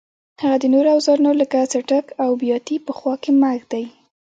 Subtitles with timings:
[0.41, 3.85] هغه د نورو اوزارونو لکه څټک او بیاتي په خوا کې مه ږدئ.